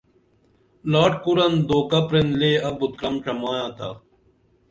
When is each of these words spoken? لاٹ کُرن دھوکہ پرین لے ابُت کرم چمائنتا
لاٹ 0.91 1.13
کُرن 1.23 1.53
دھوکہ 1.67 1.99
پرین 2.07 2.27
لے 2.39 2.51
ابُت 2.69 2.93
کرم 2.99 3.15
چمائنتا 3.23 3.89